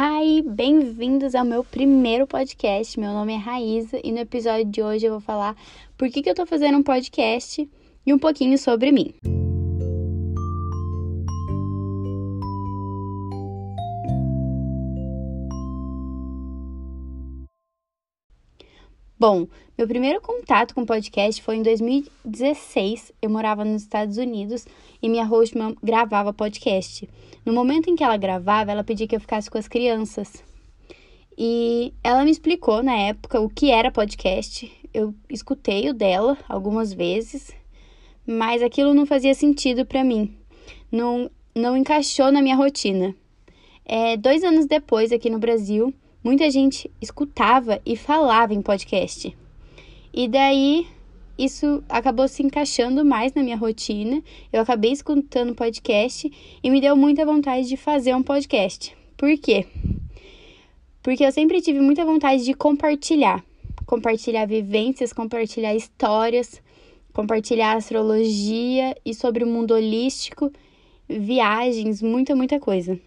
[0.00, 3.00] Hi, bem-vindos ao meu primeiro podcast.
[3.00, 5.56] Meu nome é Raíza e no episódio de hoje eu vou falar
[5.96, 7.68] por que, que eu tô fazendo um podcast
[8.06, 9.12] e um pouquinho sobre mim.
[19.20, 23.12] Bom, meu primeiro contato com podcast foi em 2016.
[23.20, 24.64] Eu morava nos Estados Unidos
[25.02, 27.08] e minha host gravava podcast.
[27.44, 30.44] No momento em que ela gravava, ela pedia que eu ficasse com as crianças.
[31.36, 34.70] E ela me explicou na época o que era podcast.
[34.94, 37.50] Eu escutei o dela algumas vezes,
[38.24, 40.32] mas aquilo não fazia sentido para mim.
[40.92, 43.12] Não, não encaixou na minha rotina.
[43.84, 49.36] É, dois anos depois, aqui no Brasil, muita gente escutava e falava em podcast.
[50.12, 50.86] E daí
[51.38, 54.22] isso acabou se encaixando mais na minha rotina.
[54.52, 56.30] Eu acabei escutando podcast
[56.62, 58.96] e me deu muita vontade de fazer um podcast.
[59.16, 59.66] Por quê?
[61.02, 63.44] Porque eu sempre tive muita vontade de compartilhar,
[63.86, 66.60] compartilhar vivências, compartilhar histórias,
[67.12, 70.52] compartilhar astrologia e sobre o mundo holístico,
[71.08, 72.98] viagens, muita, muita coisa.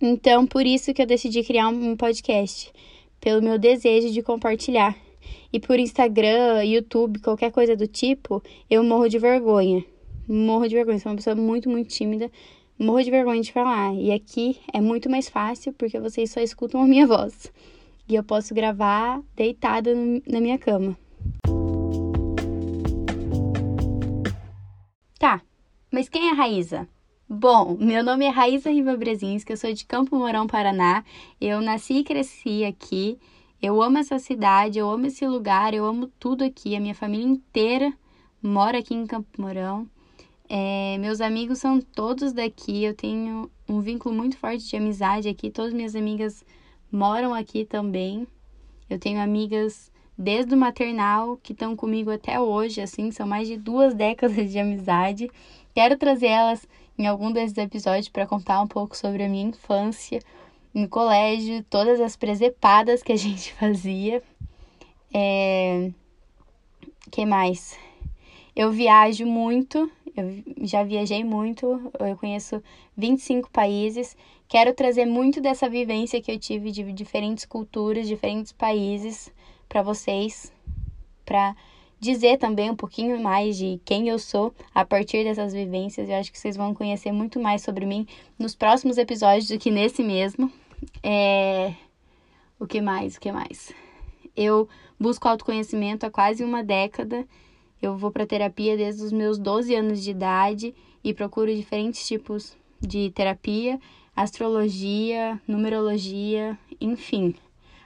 [0.00, 2.72] Então, por isso que eu decidi criar um podcast,
[3.20, 4.96] pelo meu desejo de compartilhar.
[5.52, 9.84] E por Instagram, YouTube, qualquer coisa do tipo, eu morro de vergonha.
[10.28, 12.30] Morro de vergonha, sou uma pessoa muito, muito tímida.
[12.78, 13.94] Morro de vergonha de falar.
[13.94, 17.52] E aqui é muito mais fácil porque vocês só escutam a minha voz.
[18.08, 19.94] E eu posso gravar deitada
[20.26, 20.98] na minha cama.
[25.18, 25.40] Tá,
[25.90, 26.88] mas quem é a Raíza?
[27.26, 31.02] Bom, meu nome é Raíssa Riva Brezinski, eu sou de Campo Mourão, Paraná.
[31.40, 33.18] Eu nasci e cresci aqui.
[33.62, 36.76] Eu amo essa cidade, eu amo esse lugar, eu amo tudo aqui.
[36.76, 37.90] A minha família inteira
[38.42, 39.88] mora aqui em Campo Mourão.
[40.50, 45.50] É, meus amigos são todos daqui, eu tenho um vínculo muito forte de amizade aqui.
[45.50, 46.44] Todas minhas amigas
[46.92, 48.28] moram aqui também.
[48.90, 53.56] Eu tenho amigas desde o maternal que estão comigo até hoje, assim, são mais de
[53.56, 55.30] duas décadas de amizade.
[55.74, 60.20] Quero trazer elas em algum desses episódios para contar um pouco sobre a minha infância
[60.72, 64.22] no colégio, todas as presepadas que a gente fazia.
[65.12, 65.90] É...
[67.10, 67.76] que mais?
[68.54, 72.62] Eu viajo muito, eu já viajei muito, eu conheço
[72.96, 74.16] 25 países.
[74.46, 79.32] Quero trazer muito dessa vivência que eu tive de diferentes culturas, diferentes países
[79.68, 80.52] para vocês,
[81.24, 81.56] para
[82.04, 86.08] dizer também um pouquinho mais de quem eu sou a partir dessas vivências.
[86.08, 88.06] Eu acho que vocês vão conhecer muito mais sobre mim
[88.38, 90.52] nos próximos episódios do que nesse mesmo.
[91.02, 91.72] É...
[92.60, 93.16] O que mais?
[93.16, 93.72] O que mais?
[94.36, 94.68] Eu
[95.00, 97.26] busco autoconhecimento há quase uma década.
[97.80, 102.56] Eu vou para terapia desde os meus 12 anos de idade e procuro diferentes tipos
[102.80, 103.80] de terapia,
[104.14, 107.34] astrologia, numerologia, enfim.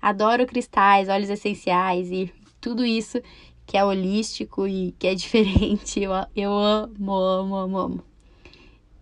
[0.00, 3.20] Adoro cristais, óleos essenciais e tudo isso
[3.72, 5.98] que é holístico e que é diferente.
[5.98, 8.04] Eu, eu amo, amo, amo, amo.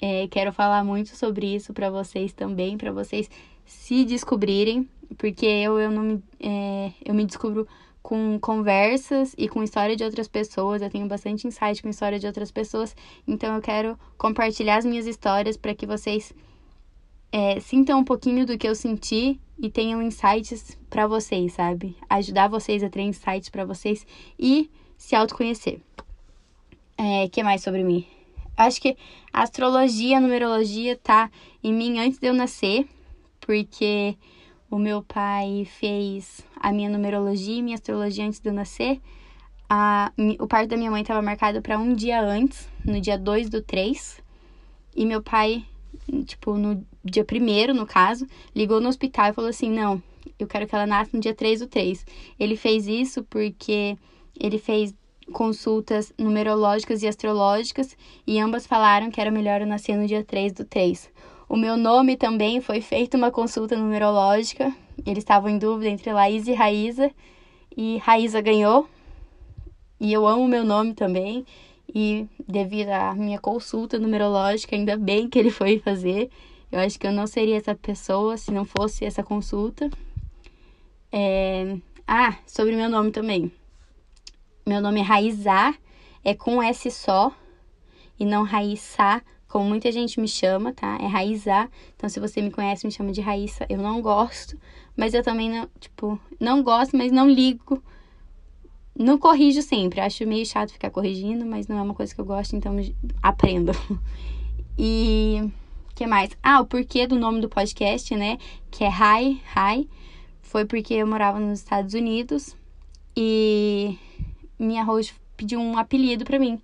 [0.00, 3.30] É, quero falar muito sobre isso para vocês também, para vocês
[3.64, 7.64] se descobrirem, porque eu, eu não me, é, eu me descubro
[8.02, 10.82] com conversas e com história de outras pessoas.
[10.82, 15.06] Eu tenho bastante insight com história de outras pessoas, então eu quero compartilhar as minhas
[15.06, 16.34] histórias para que vocês
[17.30, 21.96] é, sintam um pouquinho do que eu senti e tenham insights para vocês, sabe?
[22.08, 24.06] Ajudar vocês a ter insights para vocês
[24.38, 25.80] e se autoconhecer.
[26.96, 28.06] É, que mais sobre mim?
[28.56, 28.96] Acho que
[29.32, 31.30] a astrologia, a numerologia tá
[31.62, 32.88] em mim antes de eu nascer,
[33.40, 34.16] porque
[34.70, 39.00] o meu pai fez a minha numerologia e minha astrologia antes de eu nascer.
[39.68, 43.50] A, o parto da minha mãe estava marcado para um dia antes, no dia 2
[43.50, 44.22] do 3.
[44.94, 45.64] E meu pai
[46.24, 50.02] tipo, no dia primeiro, no caso, ligou no hospital e falou assim: não,
[50.38, 52.04] eu quero que ela nasça no dia 3 do 3.
[52.38, 53.96] Ele fez isso porque
[54.38, 54.94] ele fez
[55.32, 57.96] consultas numerológicas e astrológicas
[58.26, 61.10] e ambas falaram que era melhor eu nascer no dia 3 do 3.
[61.48, 64.74] O meu nome também foi feita uma consulta numerológica.
[65.06, 67.10] Eles estavam em dúvida entre Laís e Raíza.
[67.76, 68.88] E Raíza ganhou.
[70.00, 71.46] E eu amo meu nome também.
[71.98, 76.30] E devido à minha consulta numerológica, ainda bem que ele foi fazer.
[76.70, 79.88] Eu acho que eu não seria essa pessoa se não fosse essa consulta.
[81.10, 81.78] É...
[82.06, 83.50] Ah, sobre meu nome também.
[84.66, 85.74] Meu nome é Raizá,
[86.22, 87.34] é com S só
[88.20, 90.98] e não Raíssa, como muita gente me chama, tá?
[91.00, 91.66] É Raizá.
[91.96, 93.64] Então, se você me conhece, me chama de Raíssa.
[93.70, 94.60] Eu não gosto,
[94.94, 97.82] mas eu também não, tipo, não gosto, mas não ligo
[98.98, 102.24] não corrijo sempre, acho meio chato ficar corrigindo, mas não é uma coisa que eu
[102.24, 102.74] gosto, então
[103.22, 103.72] aprendo.
[104.78, 105.50] E
[105.94, 106.36] que mais?
[106.42, 108.36] Ah, o porquê do nome do podcast, né?
[108.70, 109.88] Que é Hi, Hi.
[110.42, 112.54] Foi porque eu morava nos Estados Unidos
[113.16, 113.96] e
[114.58, 116.60] minha host pediu um apelido para mim.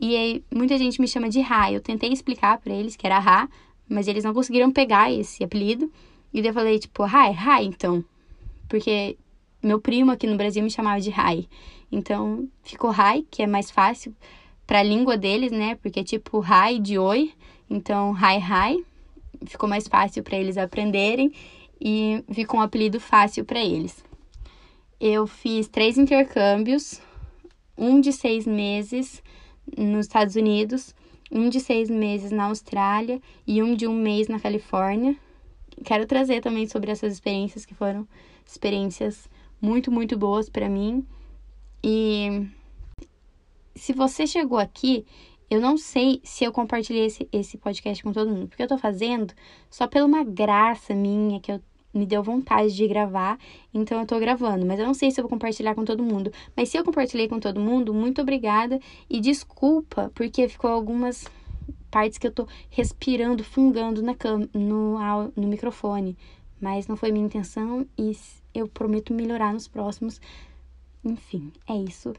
[0.00, 1.70] E aí, muita gente me chama de Ra.
[1.70, 3.48] Eu tentei explicar para eles que era Ra,
[3.86, 5.92] mas eles não conseguiram pegar esse apelido.
[6.32, 8.02] E daí eu falei, tipo, Rai, Rai, então.
[8.68, 9.18] Porque
[9.62, 11.46] meu primo aqui no Brasil me chamava de Rai.
[11.90, 14.14] Então, ficou Rai, que é mais fácil
[14.66, 15.76] pra língua deles, né?
[15.76, 17.32] Porque é tipo Rai de oi.
[17.70, 18.84] Então, Rai, Rai.
[19.46, 21.32] Ficou mais fácil para eles aprenderem
[21.80, 24.04] e ficou um apelido fácil para eles.
[25.00, 27.00] Eu fiz três intercâmbios,
[27.76, 29.22] um de seis meses
[29.76, 30.94] nos Estados Unidos,
[31.30, 35.16] um de seis meses na Austrália e um de um mês na Califórnia.
[35.84, 38.06] Quero trazer também sobre essas experiências que foram
[38.46, 39.28] experiências
[39.62, 41.06] muito, muito boas para mim.
[41.82, 42.46] E
[43.76, 45.06] se você chegou aqui,
[45.48, 48.76] eu não sei se eu compartilhei esse, esse podcast com todo mundo, porque eu tô
[48.76, 49.32] fazendo
[49.70, 51.60] só pela uma graça minha que eu
[51.94, 53.38] me deu vontade de gravar,
[53.72, 54.64] então eu tô gravando.
[54.64, 56.32] Mas eu não sei se eu vou compartilhar com todo mundo.
[56.56, 58.80] Mas se eu compartilhei com todo mundo, muito obrigada
[59.10, 61.26] e desculpa, porque ficou algumas
[61.90, 64.96] partes que eu tô respirando, fungando na cam no,
[65.36, 66.16] no microfone.
[66.58, 68.16] Mas não foi minha intenção e
[68.54, 70.20] eu prometo melhorar nos próximos.
[71.04, 72.14] Enfim, é isso.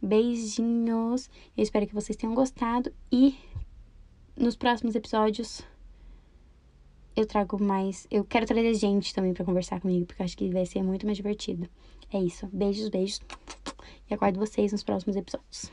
[0.00, 1.30] Beijinhos.
[1.56, 3.36] Eu espero que vocês tenham gostado e
[4.36, 5.62] nos próximos episódios
[7.16, 8.06] eu trago mais.
[8.10, 11.16] Eu quero trazer gente também para conversar comigo, porque acho que vai ser muito mais
[11.16, 11.68] divertido.
[12.12, 12.46] É isso.
[12.52, 13.20] Beijos, beijos.
[14.08, 15.70] E aguardo vocês nos próximos episódios.